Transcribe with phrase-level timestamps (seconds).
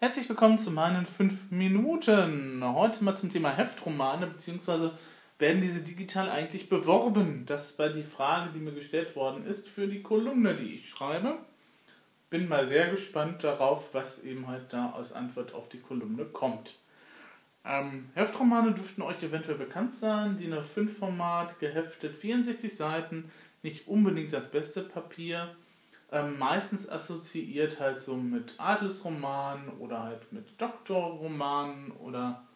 [0.00, 2.62] Herzlich willkommen zu meinen 5 Minuten.
[2.62, 4.96] Heute mal zum Thema Heftromane, beziehungsweise
[5.40, 7.42] werden diese digital eigentlich beworben?
[7.46, 11.38] Das war die Frage, die mir gestellt worden ist für die Kolumne, die ich schreibe.
[12.30, 16.78] Bin mal sehr gespannt darauf, was eben halt da als Antwort auf die Kolumne kommt.
[17.64, 20.36] Ähm, Heftromane dürften euch eventuell bekannt sein.
[20.36, 23.32] DIN A5-Format, geheftet, 64 Seiten,
[23.64, 25.56] nicht unbedingt das beste Papier
[26.10, 32.46] ähm, meistens assoziiert halt so mit Adelsromanen oder halt mit Doktorromanen oder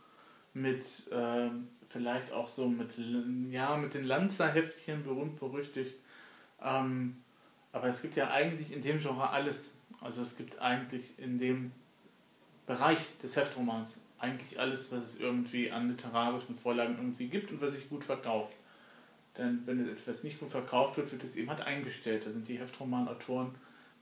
[0.55, 1.51] mit äh,
[1.89, 2.95] vielleicht auch so mit,
[3.51, 5.97] ja, mit den Lanzerheftchen berühmt berüchtigt.
[6.63, 7.23] Ähm,
[7.73, 9.79] aber es gibt ja eigentlich in dem Genre alles.
[10.01, 11.73] Also es gibt eigentlich in dem
[12.67, 17.73] Bereich des Heftromans eigentlich alles, was es irgendwie an literarischen Vorlagen irgendwie gibt und was
[17.73, 18.57] sich gut verkauft.
[19.39, 22.27] Denn wenn etwas nicht gut verkauft wird, wird es eben halt eingestellt.
[22.27, 23.55] Da sind die Heftromanautoren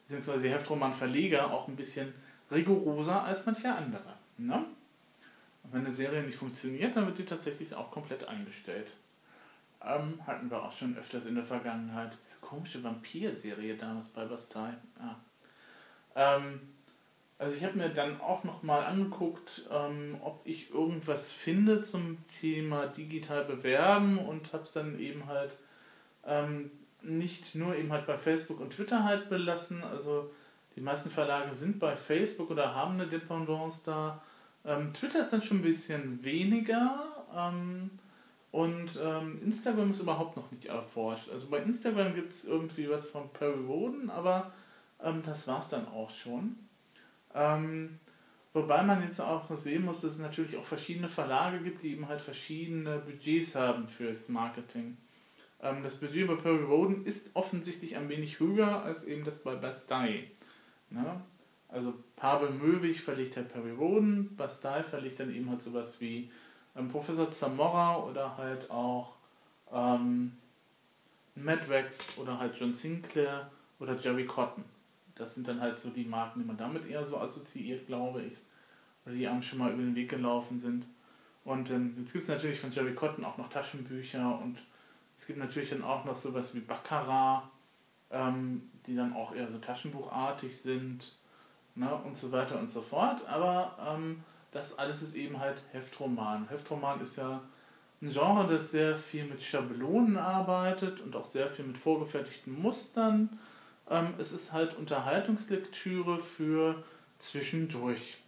[0.09, 0.41] bzw.
[0.41, 2.13] die Heftromanverleger auch ein bisschen
[2.51, 4.15] rigoroser als manche andere.
[4.39, 4.65] Ne?
[5.63, 8.93] Und wenn eine Serie nicht funktioniert, dann wird die tatsächlich auch komplett eingestellt.
[9.83, 12.13] Ähm, hatten wir auch schon öfters in der Vergangenheit.
[12.23, 14.75] Diese komische Vampir-Serie damals bei Bastei.
[14.99, 15.17] Ah.
[16.15, 16.61] Ähm,
[17.41, 22.87] also ich habe mir dann auch nochmal angeguckt, ähm, ob ich irgendwas finde zum Thema
[22.87, 25.57] digital bewerben und habe es dann eben halt
[26.27, 29.83] ähm, nicht nur eben halt bei Facebook und Twitter halt belassen.
[29.83, 30.31] Also
[30.77, 34.23] die meisten Verlage sind bei Facebook oder haben eine Dependance da.
[34.67, 37.89] Ähm, Twitter ist dann schon ein bisschen weniger ähm,
[38.53, 41.31] und ähm, Instagram ist überhaupt noch nicht erforscht.
[41.31, 44.53] Also bei Instagram gibt es irgendwie was von Perry Roden, aber
[45.03, 46.57] ähm, das war es dann auch schon.
[47.35, 47.99] Ähm,
[48.53, 52.09] wobei man jetzt auch sehen muss, dass es natürlich auch verschiedene Verlage gibt, die eben
[52.09, 54.97] halt verschiedene Budgets haben fürs Marketing.
[55.63, 59.55] Ähm, das Budget bei Perry Roden ist offensichtlich ein wenig höher als eben das bei
[59.55, 60.31] Bastei.
[60.91, 61.21] Ne?
[61.69, 66.31] Also Pavel Möwig verlegt halt Perry Roden, Bastei verlegt dann eben halt sowas wie
[66.77, 69.15] ähm, Professor Zamora oder halt auch
[69.73, 70.33] ähm,
[71.35, 74.65] Madrex oder halt John Sinclair oder Jerry Cotton.
[75.21, 78.39] Das sind dann halt so die Marken, die man damit eher so assoziiert, glaube ich.
[79.05, 80.87] Oder die einem schon mal über den Weg gelaufen sind.
[81.45, 84.59] Und ähm, jetzt gibt es natürlich von Jerry Cotton auch noch Taschenbücher und
[85.17, 87.43] es gibt natürlich dann auch noch sowas wie Baccarat,
[88.11, 91.15] ähm, die dann auch eher so taschenbuchartig sind
[91.75, 93.27] ne, und so weiter und so fort.
[93.29, 96.49] Aber ähm, das alles ist eben halt Heftroman.
[96.49, 97.43] Heftroman ist ja
[98.03, 103.39] ein Genre, das sehr viel mit Schablonen arbeitet und auch sehr viel mit vorgefertigten Mustern
[103.91, 106.83] ähm, es ist halt Unterhaltungslektüre für
[107.19, 108.19] zwischendurch.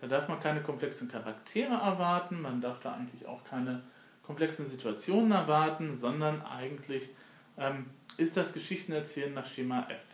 [0.00, 3.82] Da darf man keine komplexen Charaktere erwarten, man darf da eigentlich auch keine
[4.22, 7.10] komplexen Situationen erwarten, sondern eigentlich
[7.56, 7.86] ähm,
[8.16, 10.06] ist das Geschichtenerzählen nach Schema F.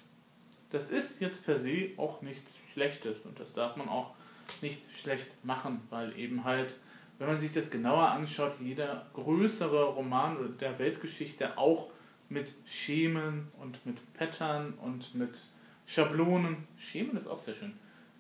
[0.71, 4.15] Das ist jetzt per se auch nichts Schlechtes und das darf man auch
[4.63, 6.79] nicht schlecht machen, weil eben halt,
[7.19, 11.91] wenn man sich das genauer anschaut, jeder größere Roman der Weltgeschichte auch
[12.35, 15.39] mit Schemen und mit Pattern und mit
[15.87, 17.73] Schablonen, Schemen ist auch sehr schön,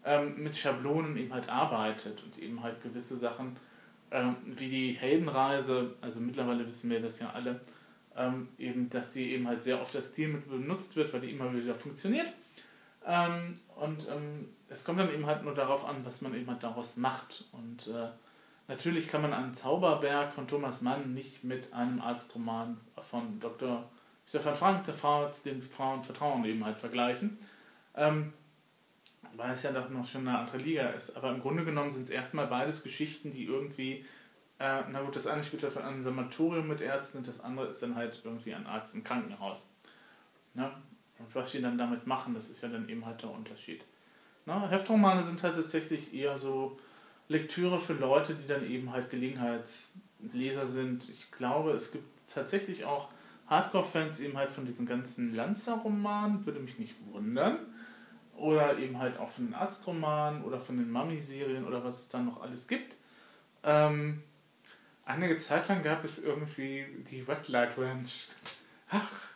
[0.04, 3.56] ähm, mit Schablonen eben halt arbeitet und eben halt gewisse Sachen
[4.10, 7.60] ähm, wie die Heldenreise, also mittlerweile wissen wir das ja alle,
[8.16, 11.32] ähm, eben, dass sie eben halt sehr oft das Stil mit benutzt wird, weil die
[11.32, 12.32] immer wieder funktioniert.
[13.04, 16.62] Ähm, und ähm, es kommt dann eben halt nur darauf an, was man eben halt
[16.62, 17.44] daraus macht.
[17.50, 18.08] Und äh,
[18.68, 23.90] natürlich kann man einen Zauberberg von Thomas Mann nicht mit einem Arztroman von Dr.
[24.34, 27.38] Stefan Frank, der Frau, den Frauen Vertrauen eben halt vergleichen.
[27.94, 28.32] Ähm,
[29.36, 31.16] weil es ja doch noch schon eine andere Liga ist.
[31.16, 34.04] Aber im Grunde genommen sind es erstmal beides Geschichten, die irgendwie,
[34.58, 37.80] äh, na gut, das eine spielt auf einem Sanatorium mit Ärzten und das andere ist
[37.80, 39.68] dann halt irgendwie ein Arzt im Krankenhaus.
[40.54, 40.68] Ne?
[41.20, 43.84] Und was sie dann damit machen, das ist ja dann eben halt der Unterschied.
[44.46, 44.68] Ne?
[44.68, 46.76] Heftromane sind halt tatsächlich eher so
[47.28, 51.08] Lektüre für Leute, die dann eben halt Gelegenheitsleser sind.
[51.08, 53.10] Ich glaube, es gibt tatsächlich auch
[53.46, 57.58] Hardcore-Fans eben halt von diesen ganzen Lanzer-Romanen, würde mich nicht wundern.
[58.36, 62.26] Oder eben halt auch von den Arztromanen oder von den Mummy-Serien oder was es dann
[62.26, 62.96] noch alles gibt.
[63.62, 64.22] Ähm,
[65.04, 68.28] einige Zeit lang gab es irgendwie die Red Light Ranch.
[68.90, 69.28] Ach,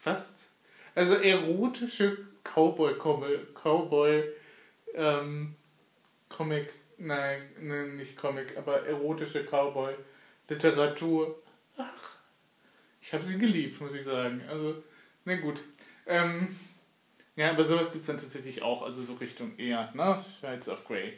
[0.00, 0.50] fast.
[0.94, 4.24] Also erotische Cowboy-Comic, Cowboy,
[4.94, 5.54] ähm,
[6.98, 11.40] nein, nein, nicht Comic, aber erotische Cowboy-Literatur.
[11.76, 12.17] Ach,
[13.08, 14.42] ich habe sie geliebt, muss ich sagen.
[14.50, 14.82] Also,
[15.24, 15.62] na gut.
[16.04, 16.54] Ähm,
[17.36, 20.22] ja, aber sowas gibt es dann tatsächlich auch, also so Richtung eher, ne?
[20.38, 21.14] Shades of Grey.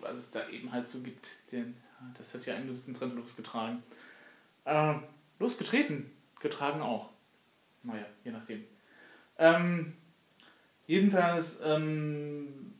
[0.00, 1.52] Was es da eben halt so gibt.
[1.52, 1.76] Den,
[2.18, 3.80] das hat ja einen gewissen Trend losgetragen.
[4.66, 5.04] Ähm,
[5.38, 6.10] losgetreten.
[6.40, 7.10] Getragen auch.
[7.84, 8.64] Naja, je nachdem.
[9.38, 9.94] Ähm,
[10.88, 12.72] jedenfalls ähm,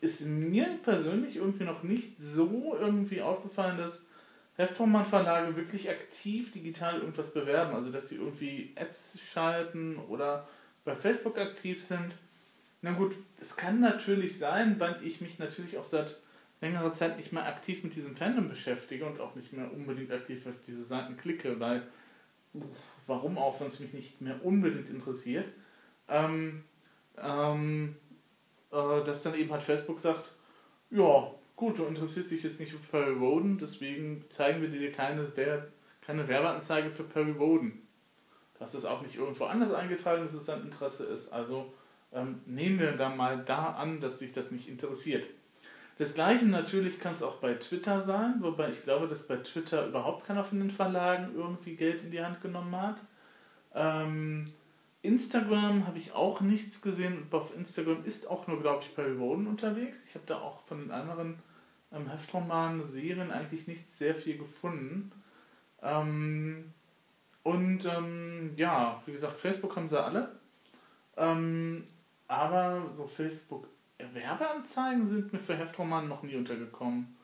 [0.00, 4.06] ist mir persönlich irgendwie noch nicht so irgendwie aufgefallen, dass
[4.56, 7.74] Heftroman-Verlage wirklich aktiv digital irgendwas bewerben.
[7.74, 10.48] Also dass sie irgendwie Ads schalten oder
[10.84, 12.18] bei Facebook aktiv sind.
[12.82, 16.18] Na gut, es kann natürlich sein, weil ich mich natürlich auch seit
[16.60, 20.46] längerer Zeit nicht mehr aktiv mit diesem Fandom beschäftige und auch nicht mehr unbedingt aktiv
[20.46, 21.82] auf diese Seiten klicke, weil
[23.06, 25.46] warum auch, wenn es mich nicht mehr unbedingt interessiert.
[26.08, 26.64] Ähm,
[27.18, 27.96] ähm,
[28.70, 30.32] äh, dass dann eben halt Facebook sagt,
[30.90, 35.26] ja, gut, du interessierst dich jetzt nicht für Perry Roden, deswegen zeigen wir dir keine,
[36.02, 37.82] keine Werbeanzeige für Perry Roden.
[38.58, 41.32] Dass das auch nicht irgendwo anders eingetragen ist, dass es dein Interesse ist.
[41.32, 41.74] Also
[42.12, 45.24] ähm, nehmen wir dann mal da an, dass sich das nicht interessiert.
[45.98, 49.86] Das gleiche natürlich kann es auch bei Twitter sein, wobei ich glaube, dass bei Twitter
[49.86, 52.96] überhaupt keiner von den Verlagen irgendwie Geld in die Hand genommen hat.
[53.74, 54.52] Ähm,
[55.00, 57.26] Instagram habe ich auch nichts gesehen.
[57.30, 60.04] Auf Instagram ist auch nur, glaube ich, Perry Roden unterwegs.
[60.06, 61.38] Ich habe da auch von den anderen
[61.96, 65.12] ähm, Heftromanen, Serien eigentlich nicht sehr viel gefunden.
[65.82, 66.72] Ähm,
[67.42, 70.30] und ähm, ja, wie gesagt, Facebook haben sie alle.
[71.16, 71.86] Ähm,
[72.28, 77.16] aber so Facebook Werbeanzeigen sind mir für Heftromanen noch nie untergekommen.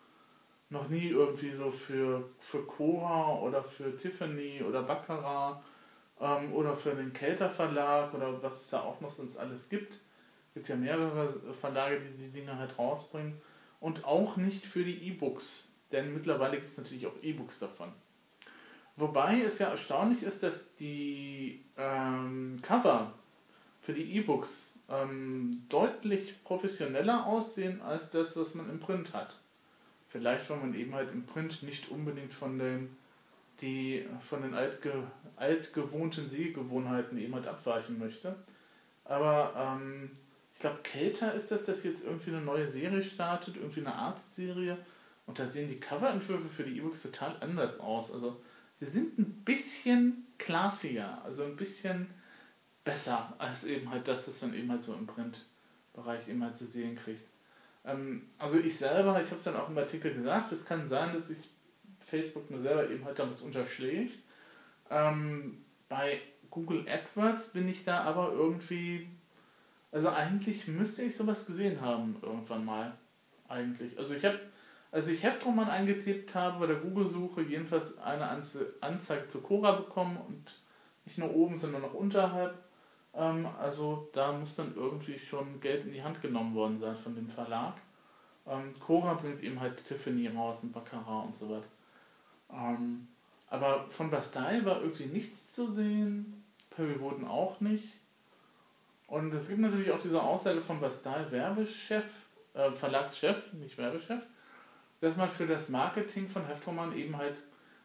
[0.71, 5.63] Noch nie irgendwie so für, für Cora oder für Tiffany oder Baccarat
[6.21, 9.93] ähm, oder für den Kelter Verlag oder was es da auch noch sonst alles gibt.
[9.93, 13.41] Es gibt ja mehrere Verlage, die die Dinge halt rausbringen.
[13.83, 17.93] Und auch nicht für die E-Books, denn mittlerweile gibt es natürlich auch E-Books davon.
[18.95, 23.13] Wobei es ja erstaunlich ist, dass die ähm, Cover
[23.81, 29.37] für die E-Books ähm, deutlich professioneller aussehen als das, was man im Print hat.
[30.11, 32.97] Vielleicht, weil man eben halt im Print nicht unbedingt von den,
[33.61, 34.93] die, von den altge,
[35.35, 38.37] altgewohnten Sehgewohnheiten eben halt abweichen möchte.
[39.05, 40.13] Aber ähm,
[40.63, 44.79] glaube, Kelter ist das, dass jetzt irgendwie eine neue Serie startet, irgendwie eine Arztserie.
[45.27, 48.13] Und da sehen die Coverentwürfe für die E-Books total anders aus.
[48.13, 48.41] Also
[48.75, 52.09] sie sind ein bisschen classier, also ein bisschen
[52.85, 56.67] besser als eben halt das, was man eben halt so im Printbereich eben halt zu
[56.67, 57.25] sehen kriegt.
[57.85, 61.13] Ähm, also ich selber, ich habe es dann auch im Artikel gesagt, es kann sein,
[61.13, 61.51] dass sich
[62.01, 64.19] Facebook mir selber eben halt damals unterschlägt.
[64.91, 66.21] Ähm, bei
[66.51, 69.09] Google AdWords bin ich da aber irgendwie,
[69.93, 72.93] also eigentlich müsste ich sowas gesehen haben irgendwann mal.
[73.49, 73.99] Eigentlich.
[73.99, 74.41] Also ich habe,
[74.91, 78.29] als ich Heftroman eingetippt habe bei der Google-Suche, jedenfalls eine
[78.81, 80.55] Anzeige zu Cora bekommen und
[81.05, 82.55] nicht nur oben, sondern auch unterhalb.
[83.15, 87.15] Ähm, also da muss dann irgendwie schon Geld in die Hand genommen worden sein von
[87.15, 87.75] dem Verlag.
[88.47, 91.69] Ähm, Cora bringt eben halt Tiffany raus, ein Baccarat und so weiter.
[92.51, 93.09] Ähm,
[93.49, 98.02] aber von Bastille war irgendwie nichts zu sehen, Perry Roden auch nicht.
[99.13, 102.07] Und es gibt natürlich auch diese Aussage von Bastille, Werbechef,
[102.55, 104.23] äh, Verlagschef, nicht Werbechef,
[105.03, 107.43] dass man für das Marketing von Heftroman eben halt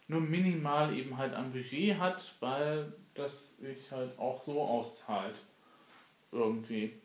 [0.08, 5.36] nur minimal eben halt ein Budget hat, weil das sich halt auch so auszahlt.
[6.32, 6.98] Irgendwie.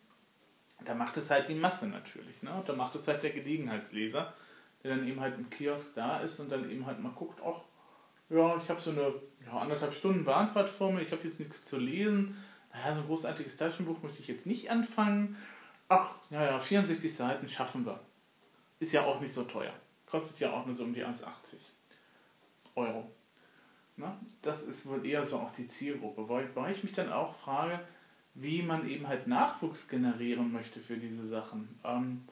[0.84, 2.44] Da macht es halt die Masse natürlich.
[2.44, 2.62] Ne?
[2.64, 4.32] Da macht es halt der Gelegenheitsleser,
[4.84, 7.62] der dann eben halt im Kiosk da ist und dann eben halt mal guckt, ach,
[8.30, 9.14] ja, ich habe so eine
[9.44, 12.36] ja, anderthalb Stunden Bahnfahrt vor mir, ich habe jetzt nichts zu lesen.
[12.72, 15.36] Naja, so ein großartiges Taschenbuch möchte ich jetzt nicht anfangen.
[15.88, 18.00] Ach, naja, 64 Seiten schaffen wir.
[18.80, 19.72] Ist ja auch nicht so teuer.
[20.06, 21.26] Kostet ja auch nur so um die 1,80
[22.74, 23.10] Euro.
[23.96, 27.78] Na, das ist wohl eher so auch die Zielgruppe, weil ich mich dann auch frage,
[28.34, 31.78] wie man eben halt Nachwuchs generieren möchte für diese Sachen.
[31.84, 32.24] Ähm,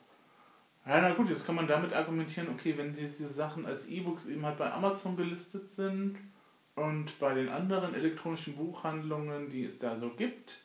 [0.87, 4.47] ja, na gut, jetzt kann man damit argumentieren, okay, wenn diese Sachen als E-Books eben
[4.47, 6.17] halt bei Amazon gelistet sind
[6.81, 10.63] und bei den anderen elektronischen Buchhandlungen, die es da so gibt,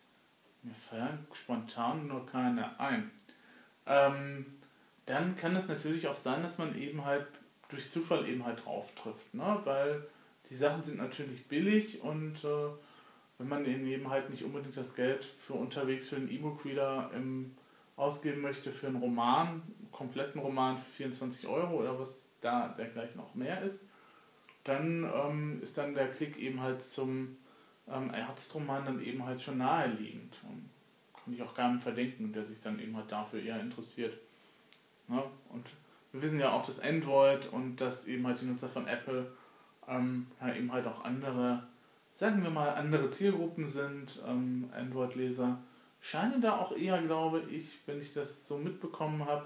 [0.64, 3.12] mir fallen spontan nur keine ein,
[3.86, 4.46] ähm,
[5.06, 7.28] dann kann es natürlich auch sein, dass man eben halt
[7.68, 9.60] durch Zufall eben halt drauf trifft, ne?
[9.66, 10.08] weil
[10.50, 12.70] die Sachen sind natürlich billig und äh,
[13.38, 17.12] wenn man eben halt nicht unbedingt das Geld für unterwegs für einen E-Book-Reader
[17.98, 23.20] ausgeben möchte für einen Roman, einen kompletten Roman für 24 Euro oder was da dergleichen
[23.20, 23.84] auch mehr ist,
[24.66, 27.38] dann ähm, ist dann der Klick eben halt zum
[27.88, 30.36] ähm, Ärztroman dann eben halt schon naheliegend.
[30.44, 30.70] Und
[31.24, 34.18] kann ich auch gar nicht verdenken, der sich dann eben halt dafür eher interessiert.
[35.08, 35.24] Ne?
[35.50, 35.68] Und
[36.12, 39.32] wir wissen ja auch, dass Android und dass eben halt die Nutzer von Apple
[39.88, 41.64] ähm, ja, eben halt auch andere,
[42.14, 45.60] sagen wir mal, andere Zielgruppen sind, ähm, Android-Leser,
[46.02, 49.46] scheinen da auch eher, glaube ich, wenn ich das so mitbekommen habe,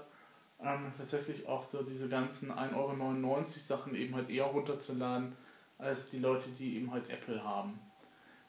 [0.62, 5.32] ähm, tatsächlich auch so diese ganzen 1,99 Euro Sachen eben halt eher runterzuladen,
[5.78, 7.78] als die Leute, die eben halt Apple haben.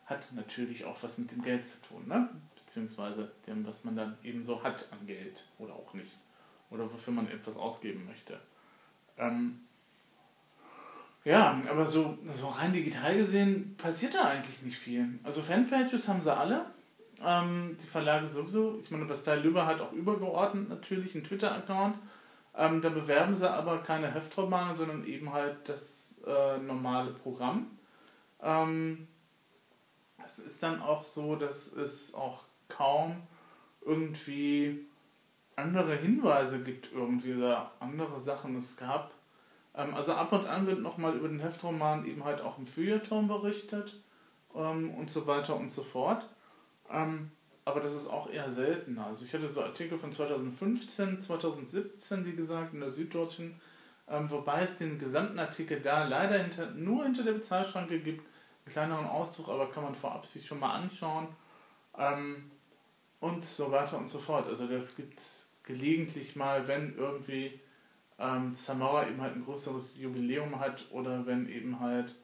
[0.05, 2.29] Hat natürlich auch was mit dem Geld zu tun, ne?
[2.55, 6.17] beziehungsweise dem, was man dann eben so hat an Geld oder auch nicht.
[6.69, 8.39] oder wofür man etwas ausgeben möchte.
[9.17, 9.59] Ähm,
[11.25, 15.19] ja, aber so, so rein digital gesehen passiert da eigentlich nicht viel.
[15.23, 16.65] Also Fanpages haben sie alle.
[17.23, 18.79] Ähm, die Verlage sowieso.
[18.81, 21.97] Ich meine, das Teil Lüber hat auch übergeordnet natürlich einen Twitter-Account.
[22.55, 27.77] Ähm, da bewerben sie aber keine Heftromane, sondern eben halt das äh, normale Programm.
[28.41, 29.07] Ähm,
[30.25, 33.21] es ist dann auch so, dass es auch kaum
[33.85, 34.85] irgendwie
[35.55, 39.11] andere Hinweise gibt, irgendwie oder andere Sachen es gab.
[39.75, 43.27] Ähm, also ab und an wird nochmal über den Heftroman eben halt auch im Feuilleton
[43.27, 43.95] berichtet
[44.55, 46.27] ähm, und so weiter und so fort.
[46.91, 47.31] Ähm,
[47.63, 49.07] aber das ist auch eher seltener.
[49.07, 53.59] Also ich hatte so Artikel von 2015, 2017, wie gesagt, in der Süddeutschen,
[54.07, 58.25] ähm, wobei es den gesamten Artikel da leider hinter, nur hinter der Bezahlschranke gibt.
[58.65, 61.27] Einen kleineren Ausdruck, aber kann man vorab sich schon mal anschauen.
[61.97, 62.51] Ähm,
[63.19, 64.47] und so weiter und so fort.
[64.47, 65.21] Also das gibt
[65.63, 67.59] gelegentlich mal, wenn irgendwie
[68.19, 72.15] ähm, Samara eben halt ein größeres Jubiläum hat oder wenn eben halt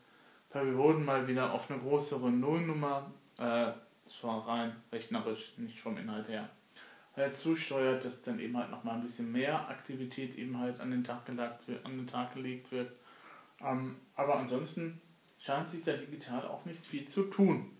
[0.50, 3.71] Perry Roden mal wieder auf eine größere Nullnummer, äh,
[4.08, 6.50] zwar rein rechnerisch, nicht vom Inhalt her,
[7.16, 11.04] halt zusteuert, dass dann eben halt nochmal ein bisschen mehr Aktivität eben halt an den
[11.04, 11.86] Tag gelegt wird.
[11.86, 12.92] An den Tag gelegt wird.
[13.62, 15.02] Ähm, aber ansonsten
[15.40, 17.72] scheint sich da digital auch nicht viel zu tun.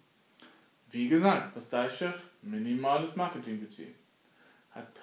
[0.90, 1.54] Wie gesagt,
[1.92, 3.94] Chef, minimales Marketingbudget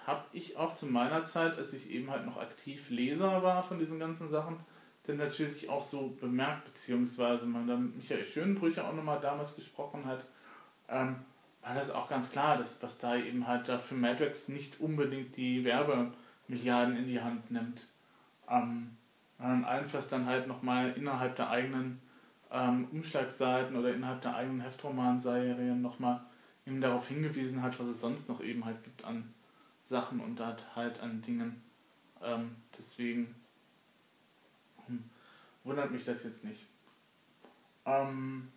[0.06, 3.78] habe ich auch zu meiner Zeit, als ich eben halt noch aktiv Leser war von
[3.78, 4.58] diesen ganzen Sachen,
[5.06, 10.24] dann natürlich auch so bemerkt, beziehungsweise man dann Michael Schönbrücher auch nochmal damals gesprochen hat,
[10.88, 11.16] ähm,
[11.62, 15.36] war das auch ganz klar, dass was da eben halt da für Matrix nicht unbedingt
[15.36, 17.86] die Werbemilliarden in die Hand nimmt.
[18.48, 18.96] Ähm,
[19.38, 22.00] allenfalls dann halt nochmal innerhalb der eigenen
[22.50, 26.20] ähm, Umschlagseiten oder innerhalb der eigenen Heftromanserien nochmal
[26.66, 29.34] eben darauf hingewiesen hat, was es sonst noch eben halt gibt an
[29.82, 30.40] Sachen und
[30.74, 31.62] halt an Dingen.
[32.22, 33.34] Ähm, deswegen
[34.86, 35.04] hm,
[35.64, 36.66] wundert mich das jetzt nicht.
[37.84, 38.48] Ähm,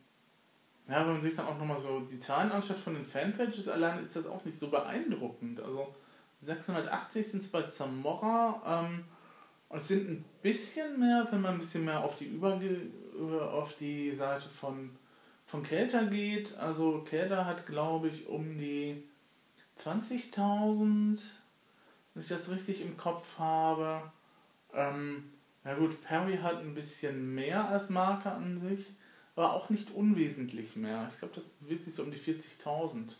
[0.87, 4.01] ja, wenn man sich dann auch nochmal so die Zahlen anschaut von den Fanpages allein,
[4.01, 5.59] ist das auch nicht so beeindruckend.
[5.59, 5.93] Also
[6.37, 9.03] 680 sind es bei Zamora ähm,
[9.69, 12.89] und es sind ein bisschen mehr, wenn man ein bisschen mehr auf die Überge
[13.51, 14.91] auf die Seite von,
[15.45, 16.57] von Kelter geht.
[16.57, 19.03] Also Kelter hat, glaube ich, um die
[19.77, 21.19] 20.000,
[22.13, 24.01] wenn ich das richtig im Kopf habe.
[24.73, 25.31] Ähm,
[25.63, 28.93] na gut, Perry hat ein bisschen mehr als Marke an sich,
[29.37, 31.07] aber auch nicht unwesentlich mehr.
[31.11, 33.13] Ich glaube, das bewegt sich so um die 40.000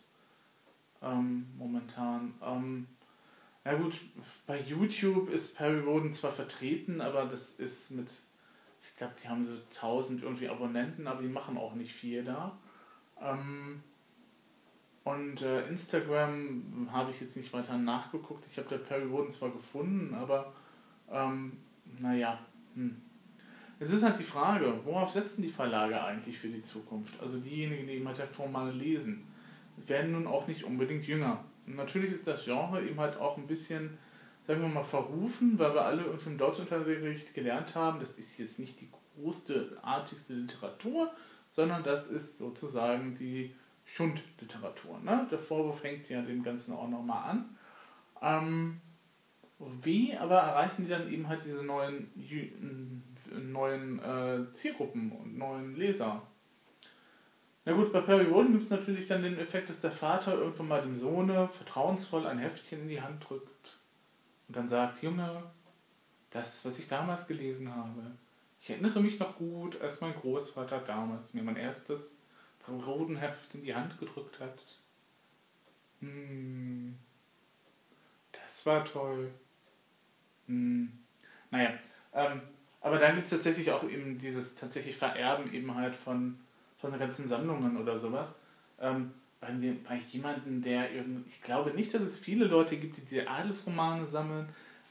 [1.04, 2.34] ähm, momentan.
[2.44, 2.88] Ähm,
[3.64, 3.94] ja gut,
[4.48, 8.12] bei YouTube ist Perry Roden zwar vertreten, aber das ist mit,
[8.82, 12.58] ich glaube, die haben so 1000 irgendwie Abonnenten, aber die machen auch nicht viel da.
[13.22, 13.84] Ähm,
[15.04, 18.44] und äh, Instagram habe ich jetzt nicht weiter nachgeguckt.
[18.50, 20.52] Ich habe der Perry Roden zwar gefunden, aber
[21.12, 21.58] ähm,
[22.00, 22.40] naja.
[22.74, 23.04] Hm.
[23.80, 27.22] Es ist halt die Frage, worauf setzen die Verlage eigentlich für die Zukunft?
[27.22, 29.28] Also diejenigen, die eben halt Formale lesen,
[29.86, 31.44] werden nun auch nicht unbedingt jünger.
[31.68, 33.98] Und natürlich ist das Genre eben halt auch ein bisschen,
[34.46, 38.82] sagen wir mal, verrufen, weil wir alle im Deutschunterricht gelernt haben, das ist jetzt nicht
[38.82, 41.12] die größte, artigste Literatur,
[41.50, 43.54] sondern das ist sozusagen die
[43.86, 45.00] Schundliteratur.
[45.00, 45.28] Ne?
[45.30, 47.58] Der Vorwurf hängt ja dem Ganzen auch nochmal an.
[48.22, 48.82] Ähm,
[49.60, 52.12] wie aber erreichen die dann eben halt diese neuen,
[53.32, 56.22] neuen äh, Zielgruppen und neuen Leser?
[57.66, 60.68] Na gut, bei Perry Roden gibt es natürlich dann den Effekt, dass der Vater irgendwann
[60.70, 63.78] mal dem Sohne vertrauensvoll ein Heftchen in die Hand drückt
[64.48, 65.44] und dann sagt, Junge,
[66.30, 68.16] das, was ich damals gelesen habe,
[68.62, 72.24] ich erinnere mich noch gut, als mein Großvater damals mir mein erstes
[72.70, 74.64] roten Heft in die Hand gedrückt hat.
[76.00, 76.98] Hm,
[78.32, 79.32] das war toll.
[80.48, 80.92] Hm,
[81.52, 81.74] naja,
[82.14, 82.42] ähm,
[82.88, 86.40] aber dann gibt es tatsächlich auch eben dieses tatsächlich Vererben eben halt von,
[86.78, 88.36] von ganzen Sammlungen oder sowas.
[88.80, 89.50] Ähm, bei,
[89.88, 94.08] bei jemandem, der irgendwie, ich glaube nicht, dass es viele Leute gibt, die diese Adelsromane
[94.08, 94.50] sammeln.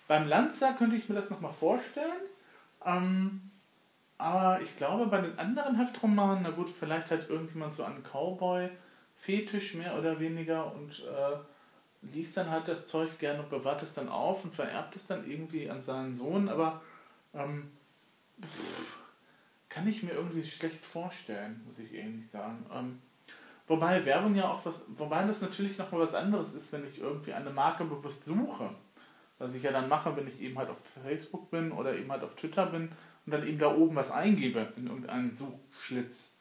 [0.09, 2.21] Beim Lanza könnte ich mir das nochmal vorstellen.
[2.85, 3.51] Ähm,
[4.19, 9.75] aber ich glaube, bei den anderen Heftromanen, na gut, vielleicht hat irgendjemand so einen Cowboy-Fetisch
[9.75, 14.09] mehr oder weniger und äh, liest dann halt das Zeug gerne und bewahrt es dann
[14.09, 16.81] auf und vererbt es dann irgendwie an seinen Sohn, aber
[17.35, 17.71] ähm,
[19.69, 22.65] kann ich mir irgendwie schlecht vorstellen, muss ich ehrlich sagen.
[22.73, 22.99] Ähm,
[23.67, 26.99] wobei Werbung ja auch was, wobei das natürlich noch mal was anderes ist, wenn ich
[26.99, 28.71] irgendwie eine Marke bewusst suche.
[29.39, 32.23] Was ich ja dann mache, wenn ich eben halt auf Facebook bin oder eben halt
[32.23, 32.89] auf Twitter bin
[33.27, 36.39] und dann eben da oben was eingebe in irgendeinen Suchschlitz.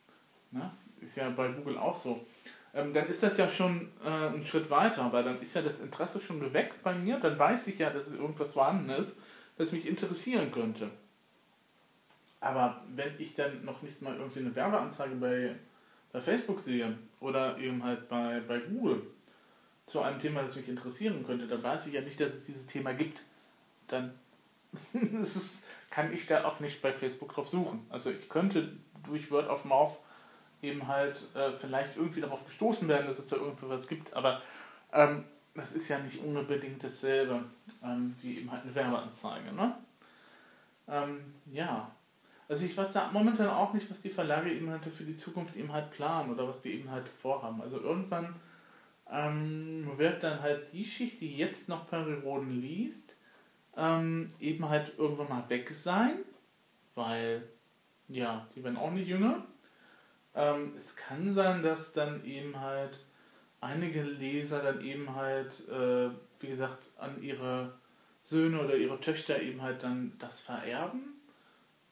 [0.52, 0.72] Ne?
[1.02, 2.26] Ist ja bei Google auch so.
[2.74, 5.82] ähm, dann ist das ja schon äh, ein Schritt weiter, weil dann ist ja das
[5.82, 9.22] Interesse schon geweckt bei mir, dann weiß ich ja, dass es irgendwas vorhanden ist,
[9.58, 10.90] das mich interessieren könnte.
[12.46, 15.56] Aber wenn ich dann noch nicht mal irgendwie eine Werbeanzeige bei,
[16.14, 19.02] bei Facebook sehe oder eben halt bei, bei Google
[19.88, 22.68] zu einem Thema, das mich interessieren könnte, dann weiß ich ja nicht, dass es dieses
[22.68, 23.24] Thema gibt.
[23.88, 24.14] Dann
[24.94, 27.84] ist, kann ich da auch nicht bei Facebook drauf suchen.
[27.90, 29.98] Also ich könnte durch Word of Mouth
[30.62, 34.44] eben halt äh, vielleicht irgendwie darauf gestoßen werden, dass es da irgendwie was gibt, aber
[34.94, 35.26] ähm,
[35.56, 37.44] das ist ja nicht unbedingt dasselbe
[37.84, 39.52] ähm, wie eben halt eine Werbeanzeige.
[39.52, 39.76] Ne?
[40.88, 41.90] Ähm, ja,
[42.48, 45.56] also ich weiß da momentan auch nicht, was die Verlage eben halt für die Zukunft
[45.56, 47.62] eben halt planen oder was die eben halt vorhaben.
[47.62, 48.36] Also irgendwann
[49.12, 53.16] ähm, wird dann halt die Schicht, die jetzt noch Perioden liest,
[53.78, 56.20] ähm, eben halt irgendwann mal weg sein,
[56.94, 57.48] weil
[58.08, 59.44] ja, die werden auch nicht jünger.
[60.36, 63.04] Ähm, es kann sein, dass dann eben halt
[63.62, 66.10] einige Leser dann eben halt, äh,
[66.40, 67.74] wie gesagt, an ihre
[68.22, 71.15] Söhne oder ihre Töchter eben halt dann das vererben.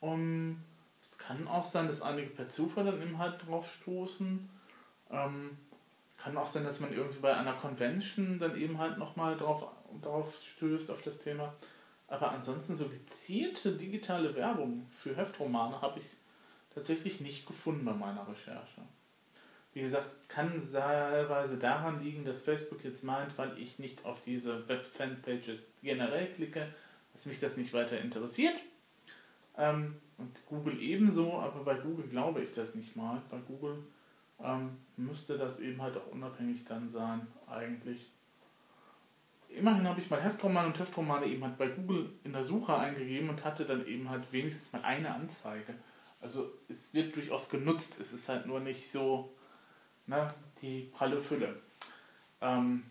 [0.04, 0.62] Um,
[1.02, 4.50] es kann auch sein, dass einige per Zufall dann eben halt drauf stoßen.
[5.10, 5.58] Ähm,
[6.18, 9.66] kann auch sein, dass man irgendwie bei einer Convention dann eben halt nochmal drauf,
[10.02, 11.54] drauf stößt auf das Thema.
[12.10, 16.06] Aber ansonsten so gezielte digitale Werbung für Heftromane habe ich
[16.76, 18.82] tatsächlich nicht gefunden bei meiner Recherche.
[19.74, 24.68] Wie gesagt, kann teilweise daran liegen, dass Facebook jetzt meint, weil ich nicht auf diese
[24.68, 26.68] Web-Fanpages generell klicke,
[27.14, 28.60] dass mich das nicht weiter interessiert.
[29.58, 33.22] Ähm, und Google ebenso, aber bei Google glaube ich das nicht mal.
[33.30, 33.84] Bei Google
[34.42, 38.10] ähm, müsste das eben halt auch unabhängig dann sein, eigentlich.
[39.50, 43.30] Immerhin habe ich mal Heftromane und Heftromane eben halt bei Google in der Suche eingegeben
[43.30, 45.76] und hatte dann eben halt wenigstens mal eine Anzeige.
[46.22, 49.34] Also es wird durchaus genutzt, es ist halt nur nicht so
[50.08, 51.60] ne, die pralle Fülle.
[52.42, 52.84] Ähm,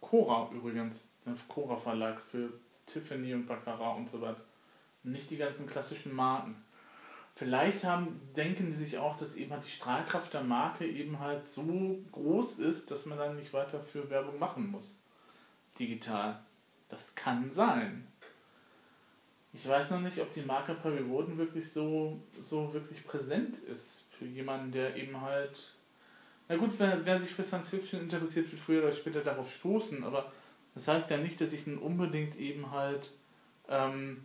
[0.00, 2.52] Cora übrigens, der Cora Verlag für
[2.86, 4.40] Tiffany und Baccarat und so weiter.
[5.04, 6.56] Nicht die ganzen klassischen Marken.
[7.36, 11.46] Vielleicht haben, denken die sich auch, dass eben halt die Strahlkraft der Marke eben halt
[11.46, 15.02] so groß ist, dass man dann nicht weiter für Werbung machen muss.
[15.78, 16.40] Digital.
[16.88, 18.06] Das kann sein.
[19.52, 24.04] Ich weiß noch nicht, ob die Marke Perry Woden wirklich so, so wirklich präsent ist
[24.18, 25.74] für jemanden, der eben halt.
[26.48, 30.04] Na gut, wer, wer sich für Science Fiction interessiert, wird früher oder später darauf stoßen,
[30.04, 30.30] aber
[30.74, 33.12] das heißt ja nicht, dass ich dann unbedingt eben halt
[33.68, 34.24] ähm,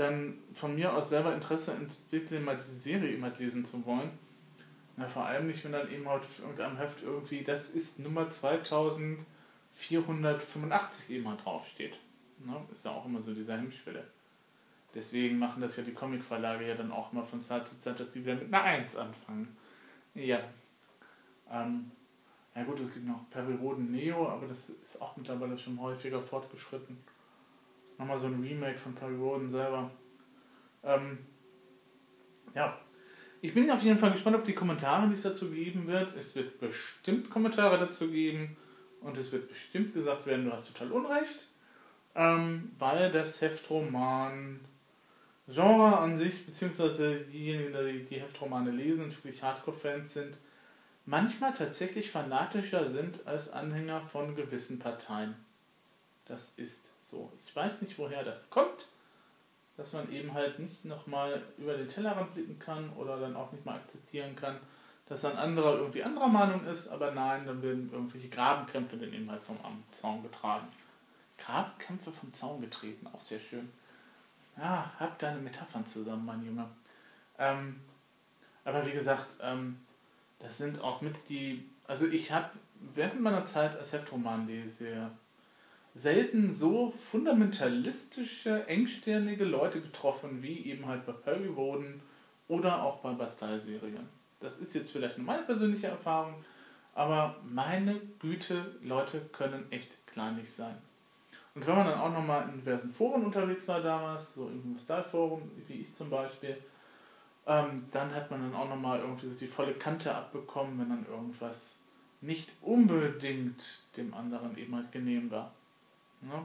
[0.00, 4.10] dann von mir aus selber Interesse entwickle, mal diese Serie halt lesen zu wollen.
[4.96, 8.28] Na, vor allem nicht, wenn dann eben halt auf irgendeinem Heft irgendwie, das ist Nummer
[8.28, 11.98] 2485 eben halt draufsteht.
[12.44, 12.56] Ne?
[12.70, 14.04] Ist ja auch immer so diese Hemmschwelle.
[14.94, 18.10] Deswegen machen das ja die Comicverlage ja dann auch mal von Zeit zu Zeit, dass
[18.10, 19.56] die wieder mit einer 1 anfangen.
[20.14, 20.40] Ja.
[21.50, 21.92] Ähm,
[22.54, 26.98] ja gut, es gibt noch Periroden Neo, aber das ist auch mittlerweile schon häufiger fortgeschritten.
[28.00, 29.90] Nochmal so ein Remake von Periroden selber.
[30.82, 31.18] Ähm,
[32.54, 32.80] ja.
[33.42, 36.16] Ich bin auf jeden Fall gespannt auf die Kommentare, die es dazu geben wird.
[36.16, 38.56] Es wird bestimmt Kommentare dazu geben
[39.02, 41.40] und es wird bestimmt gesagt werden, du hast total Unrecht.
[42.14, 44.60] Ähm, weil das Heftroman
[45.46, 50.38] Genre an sich, beziehungsweise diejenigen, die die Heftromane lesen und wirklich Hardcore-Fans sind,
[51.04, 55.34] manchmal tatsächlich fanatischer sind als Anhänger von gewissen Parteien.
[56.30, 57.32] Das ist so.
[57.44, 58.86] Ich weiß nicht, woher das kommt,
[59.76, 63.66] dass man eben halt nicht nochmal über den Tellerrand blicken kann oder dann auch nicht
[63.66, 64.60] mal akzeptieren kann,
[65.06, 69.28] dass ein anderer irgendwie anderer Meinung ist, aber nein, dann werden irgendwelche Grabenkämpfe dann eben
[69.28, 69.58] halt vom
[69.90, 70.68] Zaun getragen.
[71.36, 73.72] Grabenkämpfe vom Zaun getreten, auch sehr schön.
[74.56, 76.68] Ja, hab deine Metaphern zusammen, mein Junge.
[77.38, 77.80] Ähm,
[78.64, 79.80] aber wie gesagt, ähm,
[80.38, 81.68] das sind auch mit die.
[81.88, 82.50] Also ich habe
[82.94, 85.10] während meiner Zeit als Heftromanleser
[85.94, 92.02] selten so fundamentalistische, engstirnige Leute getroffen, wie eben halt bei Perry Woden
[92.48, 94.08] oder auch bei Bastille-Serien.
[94.40, 96.34] Das ist jetzt vielleicht nur meine persönliche Erfahrung,
[96.94, 100.76] aber meine Güte, Leute können echt kleinlich sein.
[101.54, 105.50] Und wenn man dann auch nochmal in diversen Foren unterwegs war damals, so im Style-Forum,
[105.66, 106.56] wie ich zum Beispiel,
[107.46, 111.76] ähm, dann hat man dann auch nochmal irgendwie die volle Kante abbekommen, wenn dann irgendwas
[112.20, 115.52] nicht unbedingt dem anderen eben halt genehm war.
[116.22, 116.42] Ja?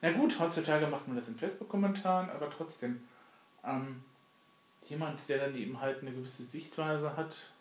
[0.00, 3.02] Na gut, heutzutage macht man das in Facebook-Kommentaren, aber trotzdem,
[3.64, 4.02] ähm,
[4.86, 7.52] jemand, der dann eben halt eine gewisse Sichtweise hat,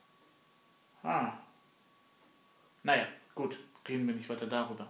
[1.03, 1.33] ah,
[2.83, 4.87] naja, gut, reden wir nicht weiter darüber.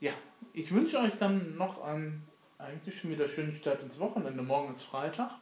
[0.00, 0.12] Ja,
[0.52, 2.26] ich wünsche euch dann noch einen
[2.58, 4.42] eigentlich schon wieder schönen Start ins Wochenende.
[4.42, 5.32] Morgen ist Freitag.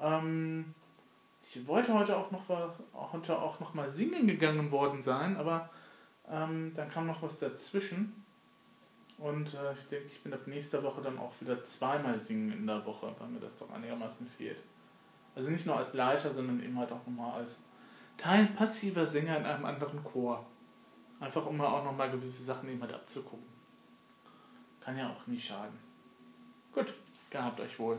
[0.00, 0.74] Ähm,
[1.54, 2.48] Ich wollte heute auch noch,
[3.12, 5.70] heute auch noch mal singen gegangen worden sein, aber
[6.30, 8.23] ähm, dann kam noch was dazwischen.
[9.24, 12.66] Und äh, ich denke, ich bin ab nächster Woche dann auch wieder zweimal singen in
[12.66, 14.62] der Woche, weil mir das doch einigermaßen fehlt.
[15.34, 17.62] Also nicht nur als Leiter, sondern eben halt auch nochmal als
[18.18, 20.44] Teil passiver Sänger in einem anderen Chor.
[21.20, 23.46] Einfach um auch nochmal gewisse Sachen eben halt abzugucken.
[24.80, 25.78] Kann ja auch nie schaden.
[26.74, 26.92] Gut,
[27.30, 27.98] gehabt euch wohl.